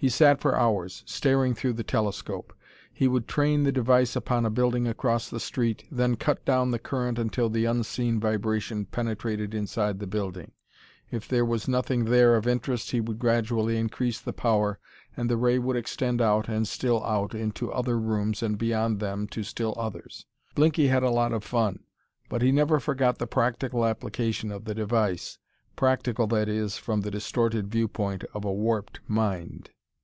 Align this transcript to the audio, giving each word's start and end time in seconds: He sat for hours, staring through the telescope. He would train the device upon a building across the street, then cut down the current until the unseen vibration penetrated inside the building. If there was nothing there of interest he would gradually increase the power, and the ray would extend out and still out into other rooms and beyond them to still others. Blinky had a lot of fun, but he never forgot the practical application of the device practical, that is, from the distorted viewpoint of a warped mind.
He 0.00 0.08
sat 0.08 0.40
for 0.40 0.56
hours, 0.56 1.02
staring 1.06 1.54
through 1.56 1.72
the 1.72 1.82
telescope. 1.82 2.52
He 2.92 3.08
would 3.08 3.26
train 3.26 3.64
the 3.64 3.72
device 3.72 4.14
upon 4.14 4.46
a 4.46 4.50
building 4.50 4.86
across 4.86 5.28
the 5.28 5.40
street, 5.40 5.82
then 5.90 6.14
cut 6.14 6.44
down 6.44 6.70
the 6.70 6.78
current 6.78 7.18
until 7.18 7.48
the 7.50 7.64
unseen 7.64 8.20
vibration 8.20 8.84
penetrated 8.84 9.54
inside 9.54 9.98
the 9.98 10.06
building. 10.06 10.52
If 11.10 11.26
there 11.26 11.44
was 11.44 11.66
nothing 11.66 12.04
there 12.04 12.36
of 12.36 12.46
interest 12.46 12.92
he 12.92 13.00
would 13.00 13.18
gradually 13.18 13.76
increase 13.76 14.20
the 14.20 14.32
power, 14.32 14.78
and 15.16 15.28
the 15.28 15.36
ray 15.36 15.58
would 15.58 15.74
extend 15.74 16.22
out 16.22 16.48
and 16.48 16.68
still 16.68 17.02
out 17.02 17.34
into 17.34 17.72
other 17.72 17.98
rooms 17.98 18.40
and 18.40 18.56
beyond 18.56 19.00
them 19.00 19.26
to 19.32 19.42
still 19.42 19.74
others. 19.76 20.26
Blinky 20.54 20.86
had 20.86 21.02
a 21.02 21.10
lot 21.10 21.32
of 21.32 21.42
fun, 21.42 21.80
but 22.28 22.40
he 22.40 22.52
never 22.52 22.78
forgot 22.78 23.18
the 23.18 23.26
practical 23.26 23.84
application 23.84 24.52
of 24.52 24.64
the 24.64 24.76
device 24.76 25.38
practical, 25.74 26.28
that 26.28 26.48
is, 26.48 26.78
from 26.78 27.00
the 27.00 27.10
distorted 27.10 27.66
viewpoint 27.66 28.22
of 28.32 28.44
a 28.44 28.52
warped 28.52 29.00
mind. 29.08 29.70